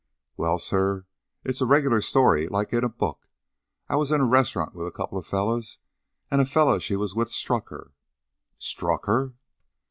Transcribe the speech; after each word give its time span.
"Well, 0.35 0.57
sir, 0.57 1.05
it's 1.43 1.61
a 1.61 1.67
regular 1.67 2.01
story, 2.01 2.47
like 2.47 2.73
in 2.73 2.83
a 2.83 2.89
book. 2.89 3.29
I 3.87 3.97
was 3.97 4.09
in 4.09 4.19
a 4.19 4.25
restaurant 4.25 4.73
with 4.73 4.87
a 4.87 4.91
coupla 4.91 5.21
fellers 5.23 5.77
an' 6.31 6.39
a 6.39 6.45
feller 6.47 6.79
she 6.79 6.95
was 6.95 7.13
with 7.13 7.29
struck 7.31 7.69
her" 7.69 7.91
"Struck 8.73 9.05
her?" 9.05 9.35